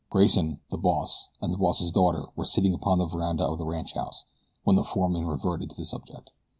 Grayson, 0.09 0.59
the 0.71 0.79
boss, 0.79 1.27
and 1.43 1.53
the 1.53 1.59
boss's 1.59 1.91
daughter 1.91 2.25
were 2.35 2.43
sitting 2.43 2.73
upon 2.73 2.97
the 2.97 3.05
veranda 3.05 3.43
of 3.45 3.59
the 3.59 3.67
ranchhouse 3.67 4.25
when 4.63 4.75
the 4.75 4.83
foreman 4.83 5.27
reverted 5.27 5.69
to 5.69 5.75
the 5.75 5.85
subject. 5.85 6.33